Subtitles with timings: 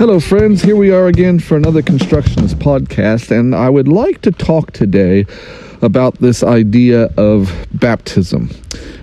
[0.00, 0.62] Hello, friends.
[0.62, 5.26] Here we are again for another Constructionist podcast, and I would like to talk today
[5.82, 8.48] about this idea of baptism.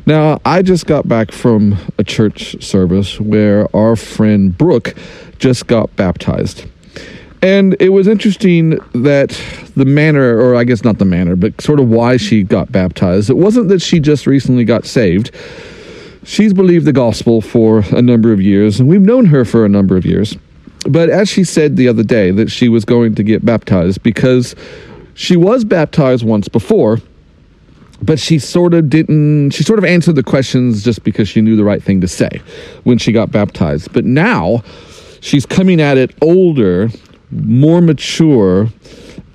[0.08, 4.96] Now, I just got back from a church service where our friend Brooke
[5.38, 6.66] just got baptized.
[7.44, 9.40] And it was interesting that
[9.76, 13.30] the manner, or I guess not the manner, but sort of why she got baptized,
[13.30, 15.30] it wasn't that she just recently got saved.
[16.24, 19.70] She's believed the gospel for a number of years, and we've known her for a
[19.70, 20.36] number of years.
[20.88, 24.56] But as she said the other day, that she was going to get baptized because
[25.14, 27.00] she was baptized once before,
[28.02, 31.56] but she sort of didn't, she sort of answered the questions just because she knew
[31.56, 32.30] the right thing to say
[32.84, 33.92] when she got baptized.
[33.92, 34.64] But now
[35.20, 36.90] she's coming at it older,
[37.32, 38.70] more mature,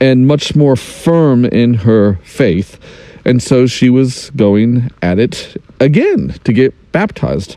[0.00, 2.78] and much more firm in her faith.
[3.24, 7.56] And so she was going at it again to get baptized.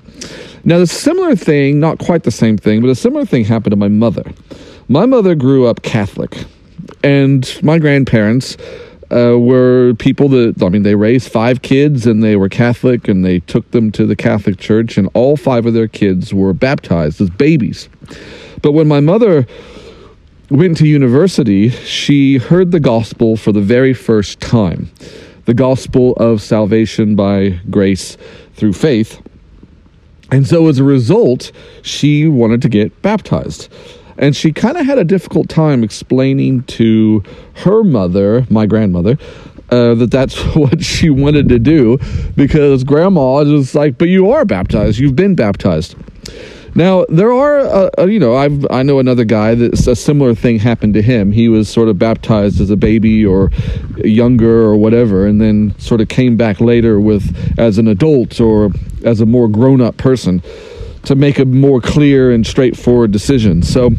[0.67, 3.77] Now, the similar thing, not quite the same thing, but a similar thing happened to
[3.77, 4.23] my mother.
[4.87, 6.43] My mother grew up Catholic,
[7.03, 8.57] and my grandparents
[9.11, 13.23] uh, were people that, I mean, they raised five kids and they were Catholic and
[13.23, 17.21] they took them to the Catholic Church, and all five of their kids were baptized
[17.21, 17.87] as babies.
[18.63, 19.45] But when my mother
[20.49, 24.89] went to university, she heard the gospel for the very first time
[25.45, 28.17] the gospel of salvation by grace
[28.55, 29.21] through faith.
[30.31, 33.71] And so as a result, she wanted to get baptized.
[34.17, 37.21] And she kind of had a difficult time explaining to
[37.55, 39.17] her mother, my grandmother,
[39.69, 41.97] uh, that that's what she wanted to do
[42.35, 44.99] because grandma was like, but you are baptized.
[44.99, 45.95] You've been baptized.
[46.75, 50.35] Now there are, uh, uh, you know, I've I know another guy that a similar
[50.35, 51.31] thing happened to him.
[51.31, 53.49] He was sort of baptized as a baby or
[54.03, 58.71] younger or whatever, and then sort of came back later with as an adult or
[59.05, 60.43] as a more grown up person
[61.03, 63.61] to make a more clear and straightforward decision.
[63.61, 63.91] So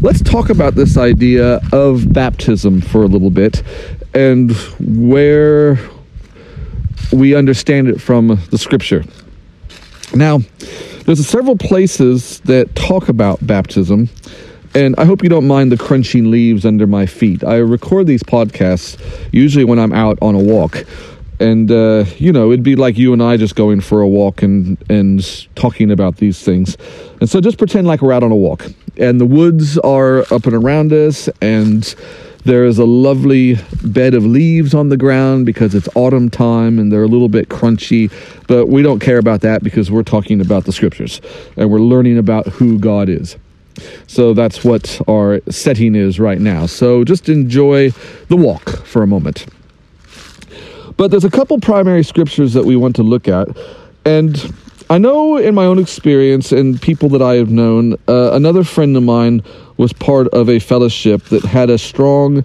[0.00, 3.62] let's talk about this idea of baptism for a little bit
[4.14, 5.78] and where
[7.12, 9.04] we understand it from the scripture.
[10.14, 10.40] Now,
[11.06, 14.08] there's several places that talk about baptism,
[14.74, 17.44] and I hope you don't mind the crunching leaves under my feet.
[17.44, 19.00] I record these podcasts
[19.32, 20.84] usually when I'm out on a walk.
[21.38, 24.42] And uh, you know, it'd be like you and I just going for a walk
[24.42, 26.76] and and talking about these things.
[27.20, 28.66] And so just pretend like we're out on a walk.
[28.96, 31.94] And the woods are up and around us and
[32.46, 36.92] there is a lovely bed of leaves on the ground because it's autumn time and
[36.92, 38.10] they're a little bit crunchy,
[38.46, 41.20] but we don't care about that because we're talking about the scriptures
[41.56, 43.36] and we're learning about who God is.
[44.06, 46.66] So that's what our setting is right now.
[46.66, 47.90] So just enjoy
[48.28, 49.46] the walk for a moment.
[50.96, 53.48] But there's a couple primary scriptures that we want to look at.
[54.04, 54.54] And
[54.88, 58.96] I know in my own experience and people that I have known, uh, another friend
[58.96, 59.42] of mine
[59.76, 62.44] was part of a fellowship that had a strong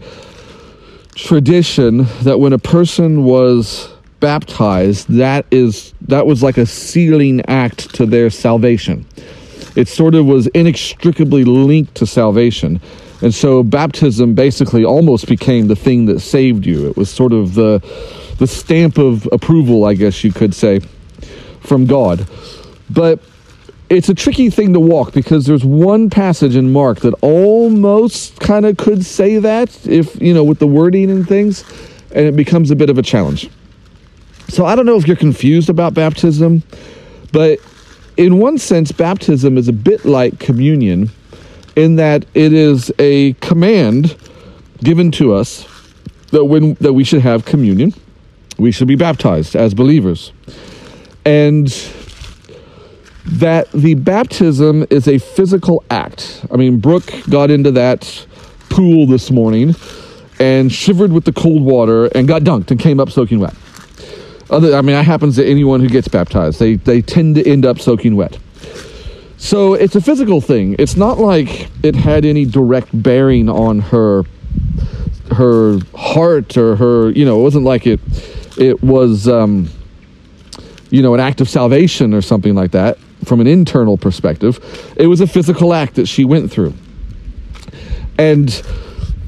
[1.16, 7.94] tradition that when a person was baptized, that is that was like a sealing act
[7.96, 9.06] to their salvation.
[9.76, 12.82] It sort of was inextricably linked to salvation.
[13.22, 16.90] And so baptism basically almost became the thing that saved you.
[16.90, 17.80] It was sort of the
[18.38, 20.82] the stamp of approval, I guess you could say,
[21.60, 22.28] from God.
[22.90, 23.20] But
[23.92, 28.66] it's a tricky thing to walk because there's one passage in Mark that almost kind
[28.66, 31.66] of could say that if, you know, with the wording and things,
[32.12, 33.50] and it becomes a bit of a challenge.
[34.48, 36.64] So I don't know if you're confused about baptism,
[37.34, 37.60] but
[38.16, 41.10] in one sense, baptism is a bit like communion
[41.76, 44.16] in that it is a command
[44.82, 45.68] given to us
[46.28, 47.94] that when that we should have communion,
[48.58, 50.32] we should be baptized as believers.
[51.26, 51.70] And
[53.26, 56.46] that the baptism is a physical act.
[56.52, 58.26] I mean, Brooke got into that
[58.70, 59.76] pool this morning
[60.40, 63.54] and shivered with the cold water and got dunked and came up soaking wet.
[64.50, 66.60] Other, I mean, that happens to anyone who gets baptized.
[66.60, 68.38] They, they tend to end up soaking wet.
[69.38, 70.76] So it's a physical thing.
[70.78, 74.24] It's not like it had any direct bearing on her
[75.32, 78.00] her heart or her, you know, it wasn't like it
[78.58, 79.70] it was um,
[80.90, 84.60] you know, an act of salvation or something like that from an internal perspective.
[84.96, 86.74] It was a physical act that she went through.
[88.18, 88.50] And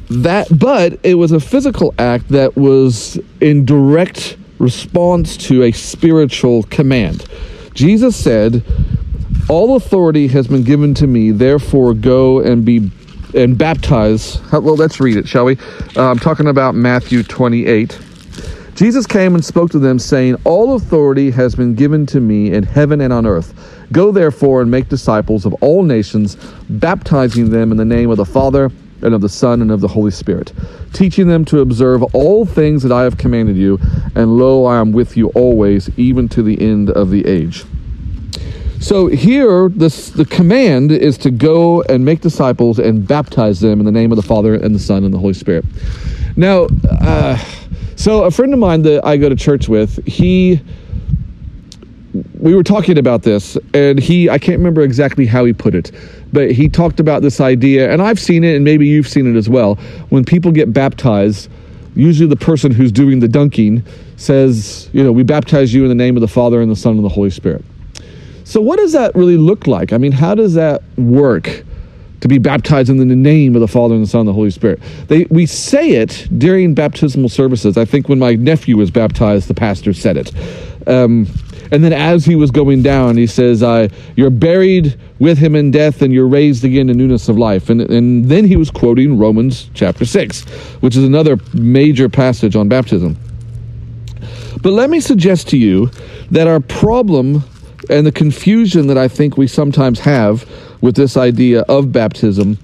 [0.10, 6.64] that but it was a physical act that was in direct response to a spiritual
[6.64, 7.26] command.
[7.74, 8.64] Jesus said,
[9.50, 12.92] "All authority has been given to me; therefore, go and be
[13.34, 15.58] and baptize." Well, let's read it, shall we?
[15.96, 17.98] Uh, I'm talking about Matthew 28.
[18.76, 22.64] Jesus came and spoke to them, saying, All authority has been given to me in
[22.64, 23.54] heaven and on earth.
[23.94, 26.36] Go therefore and make disciples of all nations,
[26.70, 28.70] baptizing them in the name of the Father,
[29.02, 30.52] and of the Son, and of the Holy Spirit,
[30.94, 33.80] teaching them to observe all things that I have commanded you,
[34.16, 37.66] and lo, I am with you always, even to the end of the age.
[38.80, 43.86] So here, this, the command is to go and make disciples and baptize them in
[43.86, 45.66] the name of the Father, and the Son, and the Holy Spirit.
[46.36, 47.38] Now, uh,
[47.96, 50.62] so a friend of mine that I go to church with, he
[52.40, 55.92] we were talking about this and he I can't remember exactly how he put it,
[56.32, 59.38] but he talked about this idea and I've seen it and maybe you've seen it
[59.38, 59.76] as well.
[60.10, 61.50] When people get baptized,
[61.96, 63.84] usually the person who's doing the dunking
[64.18, 66.96] says, you know, we baptize you in the name of the Father and the Son
[66.96, 67.64] and the Holy Spirit.
[68.44, 69.94] So what does that really look like?
[69.94, 71.64] I mean, how does that work?
[72.24, 74.50] to be baptized in the name of the Father and the Son and the Holy
[74.50, 74.80] Spirit.
[75.10, 77.78] They, we say it during baptismal services.
[77.78, 80.32] I think when my nephew was baptized, the pastor said it.
[80.88, 81.28] Um,
[81.72, 85.72] and then as he was going down, he says, uh, You're buried with him in
[85.72, 87.70] death, and you're raised again in newness of life.
[87.70, 90.44] And, and then he was quoting Romans chapter 6,
[90.82, 93.18] which is another major passage on baptism.
[94.62, 95.90] But let me suggest to you
[96.32, 97.44] that our problem
[97.90, 100.50] and the confusion that I think we sometimes have
[100.82, 102.58] with this idea of baptism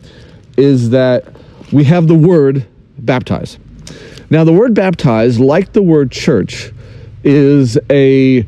[0.58, 1.26] is that
[1.72, 2.66] we have the word
[3.00, 3.58] baptize.
[4.30, 6.72] Now, the word baptize, like the word church,
[7.24, 8.46] is a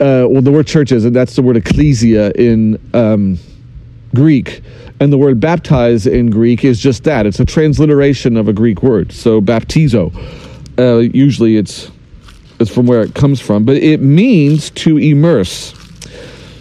[0.00, 3.38] uh, well, the word church is, and that's the word ecclesia in um,
[4.14, 4.62] Greek.
[5.00, 7.26] And the word baptize in Greek is just that.
[7.26, 9.12] It's a transliteration of a Greek word.
[9.12, 10.12] So baptizo.
[10.78, 11.90] Uh, usually it's
[12.60, 15.74] it's from where it comes from, but it means to immerse.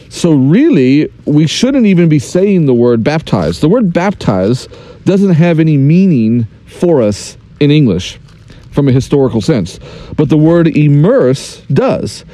[0.10, 3.60] So, really, we shouldn't even be saying the word baptize.
[3.62, 4.68] The word baptize
[5.06, 8.20] doesn't have any meaning for us in English
[8.72, 9.80] from a historical sense,
[10.16, 12.26] but the word immerse does.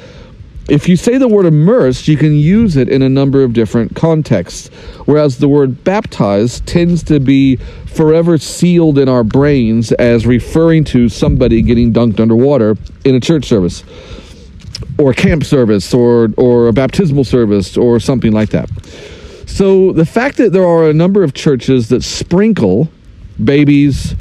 [0.70, 3.96] If you say the word immerse, you can use it in a number of different
[3.96, 4.68] contexts,
[5.04, 7.56] whereas the word baptize tends to be
[7.86, 13.46] forever sealed in our brains as referring to somebody getting dunked underwater in a church
[13.46, 13.82] service
[14.96, 18.70] or a camp service or or a baptismal service or something like that.
[19.46, 22.88] So the fact that there are a number of churches that sprinkle
[23.42, 24.12] babies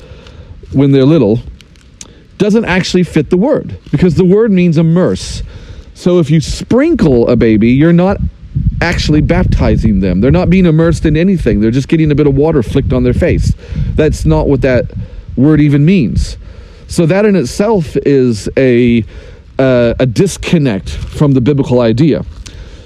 [0.74, 1.42] when they're little
[2.40, 5.44] doesn't actually fit the word because the word means immerse.
[6.00, 8.20] So if you sprinkle a baby, you're not
[8.80, 10.22] actually baptizing them.
[10.22, 11.60] They're not being immersed in anything.
[11.60, 13.54] They're just getting a bit of water flicked on their face.
[13.96, 14.86] That's not what that
[15.36, 16.38] word even means.
[16.88, 19.04] So that in itself is a
[19.60, 22.24] uh, a disconnect from the biblical idea.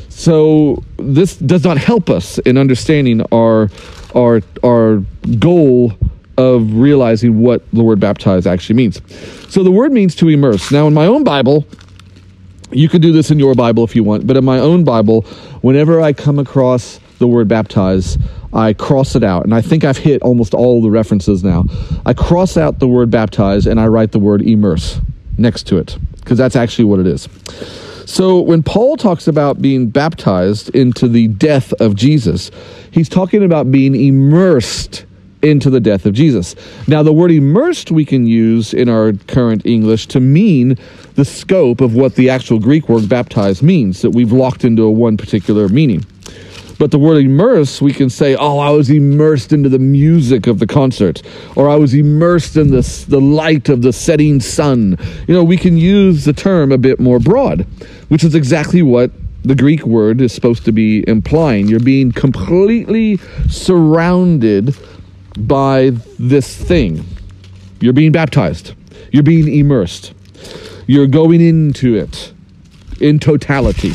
[0.09, 3.69] So this does not help us in understanding our
[4.16, 5.04] our our
[5.38, 5.94] goal
[6.39, 9.00] of realizing what the word baptize actually means.
[9.50, 10.71] So the word means to immerse.
[10.71, 11.68] Now in my own Bible,
[12.75, 15.21] you can do this in your Bible if you want, but in my own Bible,
[15.61, 18.17] whenever I come across the word baptize,
[18.53, 19.43] I cross it out.
[19.43, 21.65] And I think I've hit almost all the references now.
[22.06, 24.99] I cross out the word baptize and I write the word immerse
[25.37, 27.27] next to it, because that's actually what it is.
[28.06, 32.51] So when Paul talks about being baptized into the death of Jesus,
[32.92, 35.06] he's talking about being immersed
[35.44, 36.56] into the death of Jesus.
[36.88, 40.78] Now, the word immersed we can use in our current English to mean
[41.16, 44.92] the scope of what the actual Greek word baptize means, that we've locked into a
[44.92, 46.06] one particular meaning.
[46.80, 50.59] But the word immerse, we can say, oh, I was immersed into the music of
[50.59, 51.21] the concert,
[51.56, 54.97] or I was immersed in the, the light of the setting sun.
[55.28, 57.68] You know, we can use the term a bit more broad,
[58.09, 59.12] which is exactly what
[59.44, 61.68] the Greek word is supposed to be implying.
[61.68, 63.18] You're being completely
[63.50, 64.76] surrounded
[65.37, 67.06] by this thing.
[67.80, 68.73] You're being baptized,
[69.11, 70.13] you're being immersed,
[70.87, 72.33] you're going into it
[73.02, 73.92] in totality,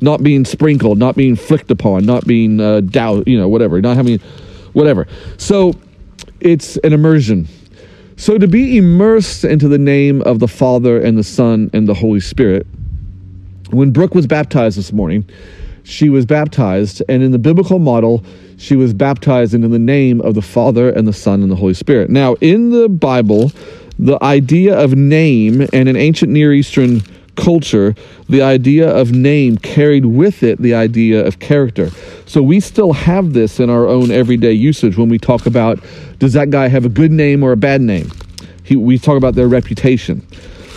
[0.00, 3.96] not being sprinkled, not being flicked upon, not being uh, doused, you know, whatever, not
[3.96, 4.18] having
[4.72, 5.06] whatever.
[5.36, 5.74] So
[6.40, 7.46] it's an immersion.
[8.16, 11.94] So to be immersed into the name of the Father and the Son and the
[11.94, 12.66] Holy Spirit,
[13.70, 15.28] when Brooke was baptized this morning,
[15.84, 18.24] she was baptized, and in the biblical model,
[18.60, 21.72] she was baptized into the name of the Father and the Son and the Holy
[21.72, 22.10] Spirit.
[22.10, 23.52] Now, in the Bible,
[23.98, 27.00] the idea of name and in ancient Near Eastern
[27.36, 27.94] culture,
[28.28, 31.90] the idea of name carried with it the idea of character.
[32.26, 35.82] So we still have this in our own everyday usage when we talk about
[36.18, 38.10] does that guy have a good name or a bad name?
[38.62, 40.26] He, we talk about their reputation.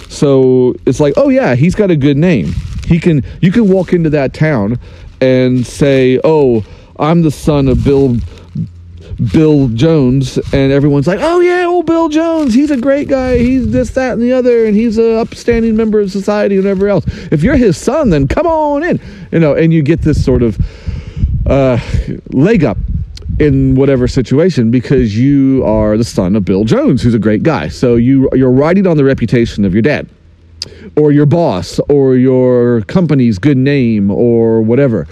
[0.07, 2.53] So it's like, oh yeah, he's got a good name.
[2.85, 4.79] He can you can walk into that town
[5.19, 6.63] and say, "Oh,
[6.97, 8.17] I'm the son of Bill
[9.31, 12.53] Bill Jones," and everyone's like, "Oh yeah, old Bill Jones.
[12.53, 13.37] He's a great guy.
[13.37, 16.87] He's this, that, and the other, and he's an upstanding member of society and whatever
[16.87, 18.99] else." If you're his son, then come on in,
[19.31, 20.57] you know, and you get this sort of
[21.45, 21.79] uh,
[22.29, 22.77] leg up
[23.39, 27.67] in whatever situation because you are the son of Bill Jones, who's a great guy.
[27.67, 30.07] So you you're riding on the reputation of your dad
[30.95, 35.07] or your boss or your company's good name or whatever.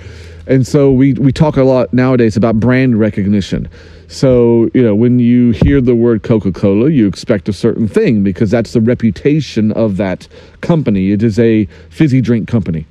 [0.52, 3.70] And so we, we talk a lot nowadays about brand recognition.
[4.10, 8.22] So, you know, when you hear the word Coca Cola, you expect a certain thing
[8.22, 10.28] because that's the reputation of that
[10.60, 11.14] company.
[11.14, 12.86] It is a fizzy drink company.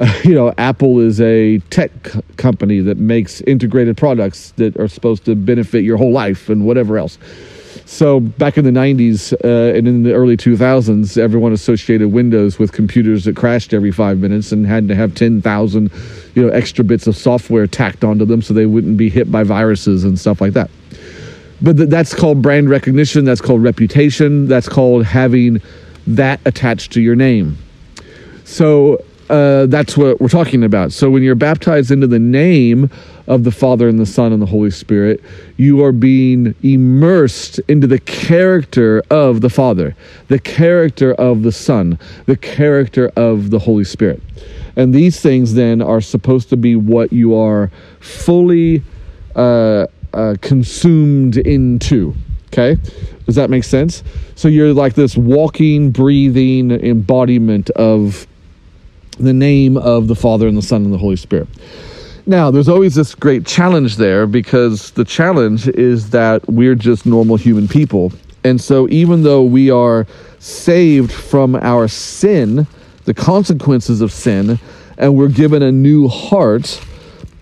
[0.00, 1.90] Uh, you know, Apple is a tech
[2.36, 6.98] company that makes integrated products that are supposed to benefit your whole life and whatever
[6.98, 7.16] else.
[7.86, 12.72] So back in the 90s uh, and in the early 2000s, everyone associated Windows with
[12.72, 15.90] computers that crashed every five minutes and had to have 10,000,
[16.34, 19.42] you know, extra bits of software tacked onto them so they wouldn't be hit by
[19.42, 20.70] viruses and stuff like that.
[21.60, 23.24] But th- that's called brand recognition.
[23.24, 24.48] That's called reputation.
[24.48, 25.60] That's called having
[26.06, 27.56] that attached to your name.
[28.44, 29.02] So
[29.32, 30.92] uh, that's what we're talking about.
[30.92, 32.90] So when you're baptized into the name
[33.26, 35.22] of the Father and the Son and the Holy Spirit,
[35.56, 39.96] you are being immersed into the character of the Father,
[40.28, 44.22] the character of the Son, the character of the Holy Spirit.
[44.76, 47.70] And these things then are supposed to be what you are
[48.00, 48.82] fully
[49.34, 52.14] uh, uh, consumed into.
[52.48, 52.76] Okay?
[53.24, 54.04] Does that make sense?
[54.34, 58.26] So you're like this walking, breathing embodiment of
[59.18, 61.48] the name of the Father and the Son and the Holy Spirit.
[62.24, 67.36] Now, there's always this great challenge there because the challenge is that we're just normal
[67.36, 68.12] human people.
[68.44, 70.06] And so, even though we are
[70.38, 72.66] saved from our sin,
[73.04, 74.58] the consequences of sin,
[74.98, 76.80] and we're given a new heart,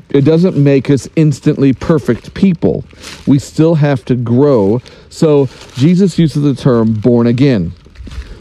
[0.09, 2.85] it doesn't make us instantly perfect people.
[3.27, 4.81] We still have to grow.
[5.11, 7.73] So, Jesus uses the term born again.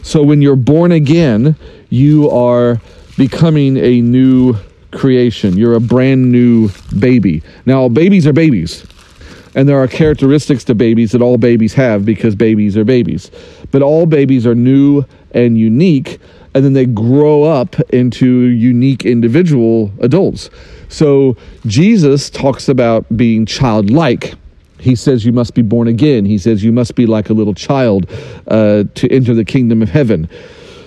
[0.02, 1.54] So, when you're born again,
[1.90, 2.80] you are
[3.20, 4.56] becoming a new
[4.92, 5.54] creation.
[5.54, 7.42] You're a brand new baby.
[7.66, 8.86] Now, babies are babies.
[9.54, 13.30] And there are characteristics to babies that all babies have because babies are babies.
[13.72, 16.18] But all babies are new and unique,
[16.54, 20.48] and then they grow up into unique individual adults.
[20.88, 21.36] So
[21.66, 24.32] Jesus talks about being childlike.
[24.78, 26.24] He says you must be born again.
[26.24, 28.10] He says you must be like a little child
[28.46, 30.26] uh, to enter the kingdom of heaven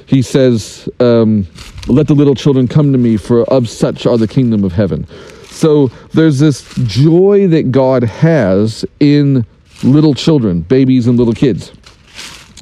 [0.05, 1.47] he says, um,
[1.87, 5.07] Let the little children come to me, for of such are the kingdom of heaven.
[5.45, 9.45] So there's this joy that God has in
[9.83, 11.71] little children, babies and little kids,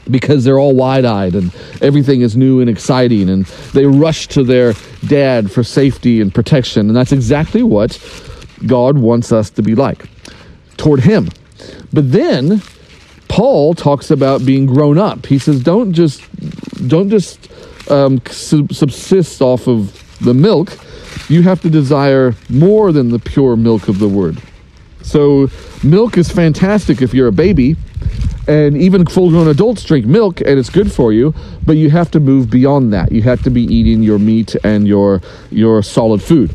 [0.10, 4.44] because they're all wide eyed and everything is new and exciting, and they rush to
[4.44, 4.74] their
[5.08, 6.88] dad for safety and protection.
[6.88, 7.98] And that's exactly what
[8.66, 10.06] God wants us to be like
[10.78, 11.30] toward Him.
[11.94, 12.62] But then
[13.28, 15.26] Paul talks about being grown up.
[15.26, 16.22] He says, don't just
[16.88, 17.52] don't just
[17.90, 20.78] um, subsist off of the milk.
[21.30, 24.42] You have to desire more than the pure milk of the word.
[25.02, 25.50] So,
[25.84, 27.76] milk is fantastic if you're a baby,
[28.48, 31.34] and even full grown adults drink milk, and it's good for you,
[31.66, 33.12] but you have to move beyond that.
[33.12, 36.54] You have to be eating your meat and your, your solid food.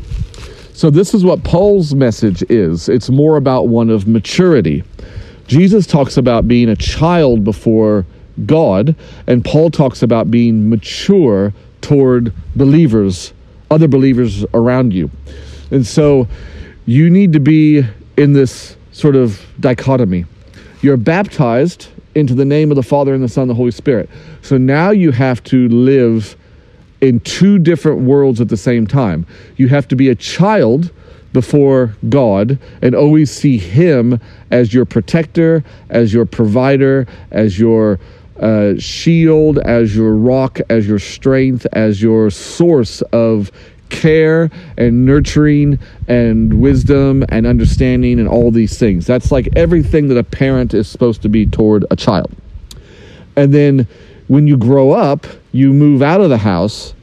[0.73, 4.83] So, this is what Paul's message is it's more about one of maturity.
[5.47, 8.05] Jesus talks about being a child before
[8.45, 13.33] God, and Paul talks about being mature toward believers,
[13.71, 15.09] other believers around you.
[15.71, 16.27] And so
[16.85, 17.83] you need to be
[18.17, 20.25] in this sort of dichotomy.
[20.81, 24.09] You're baptized into the name of the Father and the Son and the Holy Spirit.
[24.41, 26.35] So now you have to live
[27.01, 29.25] in two different worlds at the same time.
[29.57, 30.91] You have to be a child
[31.33, 37.99] before God and always see Him as your protector, as your provider, as your
[38.39, 43.51] uh, shield, as your rock, as your strength, as your source of
[43.89, 49.05] care and nurturing and wisdom and understanding and all these things.
[49.05, 52.31] That's like everything that a parent is supposed to be toward a child.
[53.35, 53.87] And then
[54.27, 56.93] when you grow up, you move out of the house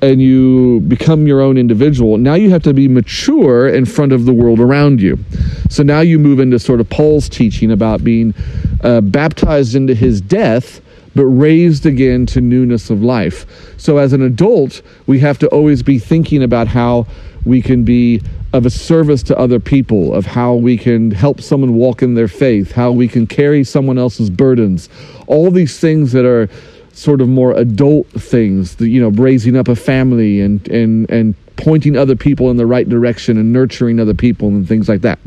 [0.00, 4.26] and you become your own individual, now you have to be mature in front of
[4.26, 5.18] the world around you.
[5.70, 8.32] So now you move into sort of Paul's teaching about being
[8.82, 10.80] uh, baptized into his death,
[11.14, 13.46] but raised again to newness of life.
[13.78, 17.06] So, as an adult, we have to always be thinking about how
[17.44, 21.74] we can be of a service to other people, of how we can help someone
[21.74, 24.88] walk in their faith, how we can carry someone else's burdens,
[25.26, 26.48] all these things that are
[26.92, 31.96] sort of more adult things, you know, raising up a family and, and, and pointing
[31.96, 35.18] other people in the right direction and nurturing other people and things like that.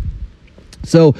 [0.83, 1.11] So,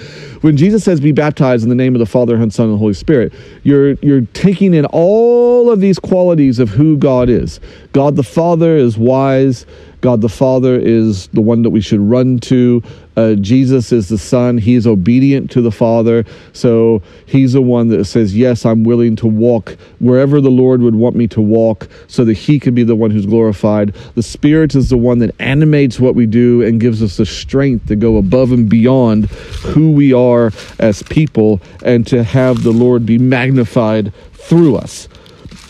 [0.42, 2.94] when Jesus says be baptized in the name of the Father and Son and Holy
[2.94, 7.60] Spirit, you're you're taking in all of these qualities of who God is.
[7.94, 9.66] God the Father is wise.
[10.02, 12.82] God the Father is the one that we should run to.
[13.16, 14.58] Uh, Jesus is the Son.
[14.58, 16.26] He is obedient to the Father.
[16.54, 20.96] So he's the one that says, Yes, I'm willing to walk wherever the Lord would
[20.96, 23.94] want me to walk so that he can be the one who's glorified.
[24.16, 27.88] The Spirit is the one that animates what we do and gives us the strength
[27.88, 33.06] to go above and beyond who we are as people and to have the Lord
[33.06, 35.08] be magnified through us.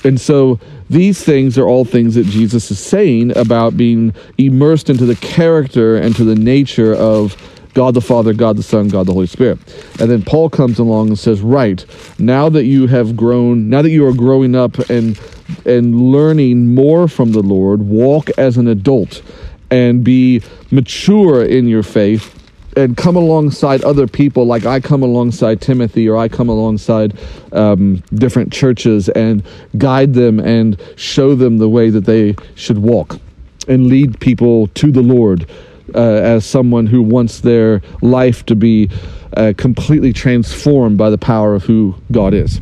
[0.03, 0.59] And so
[0.91, 5.95] these things are all things that Jesus is saying about being immersed into the character
[5.95, 7.37] and to the nature of
[7.73, 9.59] God the Father, God the Son, God the Holy Spirit.
[10.01, 11.85] And then Paul comes along and says, Right,
[12.19, 15.17] now that you have grown, now that you are growing up and
[15.65, 19.21] and learning more from the Lord, walk as an adult
[19.69, 22.40] and be mature in your faith
[22.75, 27.17] and come alongside other people like I come alongside Timothy or I come alongside
[27.51, 29.43] um, different churches and
[29.77, 33.19] guide them and show them the way that they should walk
[33.67, 35.49] and lead people to the Lord
[35.93, 38.89] uh, as someone who wants their life to be
[39.35, 42.61] uh, completely transformed by the power of who God is.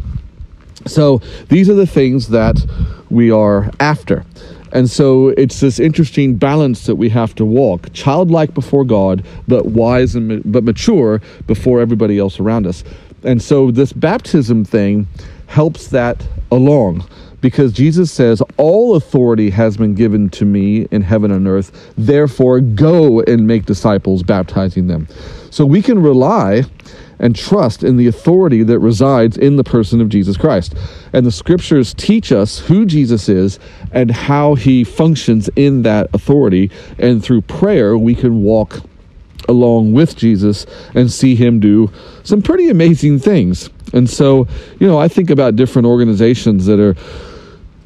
[0.86, 2.58] So these are the things that
[3.10, 4.26] we are after.
[4.72, 9.66] And so it's this interesting balance that we have to walk childlike before God, but
[9.66, 12.84] wise and but mature before everybody else around us.
[13.24, 15.08] And so this baptism thing
[15.48, 17.08] helps that along
[17.42, 21.94] because Jesus says, All authority has been given to me in heaven and earth.
[21.98, 25.08] Therefore, go and make disciples, baptizing them.
[25.52, 26.64] So we can rely
[27.20, 30.74] and trust in the authority that resides in the person of Jesus Christ.
[31.12, 33.60] And the scriptures teach us who Jesus is
[33.92, 36.72] and how he functions in that authority.
[36.98, 38.80] And through prayer, we can walk
[39.50, 41.92] along with Jesus and see him do
[42.24, 43.70] some pretty amazing things.
[43.94, 44.48] And so,
[44.80, 46.96] you know, I think about different organizations that are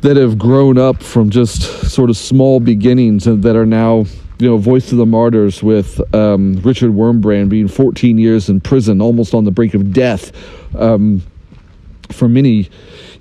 [0.01, 4.03] that have grown up from just sort of small beginnings and that are now
[4.39, 9.01] you know, Voice of the Martyrs with um, Richard Wurmbrand being 14 years in prison,
[9.01, 10.31] almost on the brink of death
[10.75, 11.21] um,
[12.09, 12.69] for many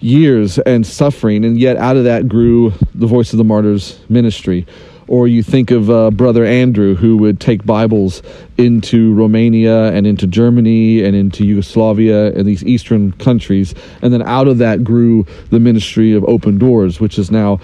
[0.00, 4.66] years and suffering, and yet out of that grew the Voice of the Martyrs ministry.
[5.12, 8.22] Or you think of uh, Brother Andrew, who would take Bibles
[8.56, 13.74] into Romania and into Germany and into Yugoslavia and these Eastern countries.
[14.00, 17.60] And then out of that grew the ministry of Open Doors, which is now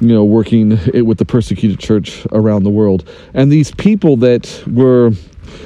[0.00, 3.06] you know, working with the persecuted church around the world.
[3.34, 5.10] And these people that were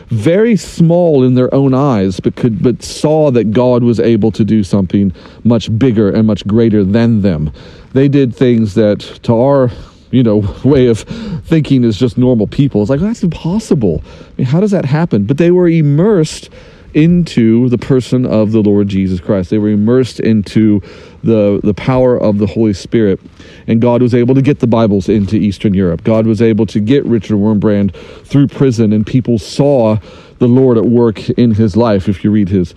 [0.09, 4.45] very small in their own eyes, but could but saw that God was able to
[4.45, 5.13] do something
[5.45, 7.53] much bigger and much greater than them.
[7.93, 9.71] They did things that, to our
[10.13, 12.83] you know way of thinking is just normal people.
[12.83, 14.03] It's like that's impossible.
[14.07, 15.25] I mean, how does that happen?
[15.25, 16.51] But they were immersed
[16.95, 19.51] into the person of the Lord Jesus Christ.
[19.51, 20.83] They were immersed into
[21.23, 23.19] the, the power of the Holy Spirit.
[23.67, 26.05] And God was able to get the Bibles into Eastern Europe.
[26.05, 27.95] God was able to get Richard Wurmbrand
[28.27, 29.97] through prison, and people saw
[30.39, 32.75] the Lord at work in his life if you read his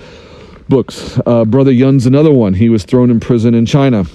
[0.70, 1.20] books.
[1.26, 2.54] Uh, Brother Yun's another one.
[2.54, 4.06] He was thrown in prison in China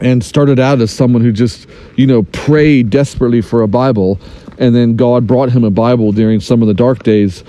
[0.00, 4.20] and started out as someone who just, you know, prayed desperately for a Bible.
[4.58, 7.44] And then God brought him a Bible during some of the dark days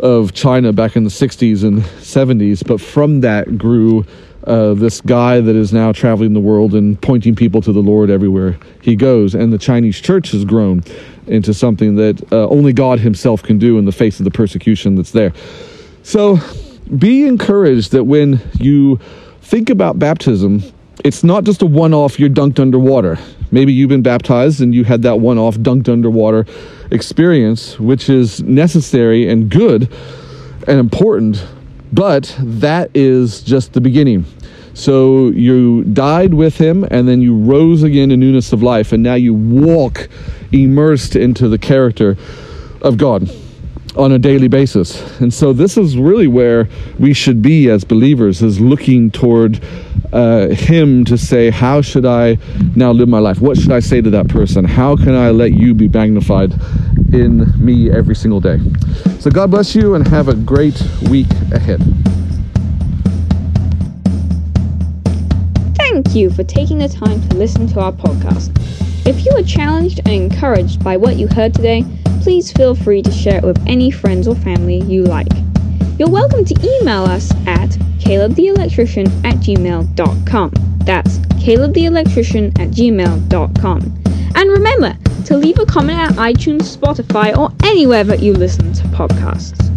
[0.00, 2.66] of China back in the 60s and 70s.
[2.66, 4.04] But from that grew
[4.44, 8.10] uh, this guy that is now traveling the world and pointing people to the Lord
[8.10, 9.34] everywhere he goes.
[9.34, 10.82] And the Chinese church has grown
[11.28, 14.96] into something that uh, only God Himself can do in the face of the persecution
[14.96, 15.32] that's there.
[16.02, 16.38] So
[16.98, 18.98] be encouraged that when you
[19.40, 20.62] think about baptism,
[21.04, 23.18] it's not just a one off, you're dunked underwater.
[23.50, 26.46] Maybe you've been baptized and you had that one off, dunked underwater
[26.90, 29.92] experience, which is necessary and good
[30.66, 31.44] and important,
[31.92, 34.24] but that is just the beginning.
[34.74, 39.02] So you died with him and then you rose again in newness of life, and
[39.02, 40.08] now you walk
[40.52, 42.16] immersed into the character
[42.80, 43.28] of God
[43.96, 45.20] on a daily basis.
[45.20, 49.62] And so this is really where we should be as believers is looking toward
[50.12, 52.38] uh, him to say, how should I
[52.76, 53.40] now live my life?
[53.40, 54.64] What should I say to that person?
[54.64, 56.52] How can I let you be magnified
[57.12, 58.58] in me every single day?
[59.20, 61.80] So God bless you and have a great week ahead.
[65.92, 68.81] thank you for taking the time to listen to our podcast.
[69.24, 71.84] If you are challenged and encouraged by what you heard today,
[72.22, 75.28] please feel free to share it with any friends or family you like.
[75.96, 80.52] You're welcome to email us at calebtheelectrician at gmail.com.
[80.78, 84.02] That's calebtheelectrician at gmail.com.
[84.34, 88.82] And remember to leave a comment at iTunes, Spotify, or anywhere that you listen to
[88.88, 89.72] podcasts.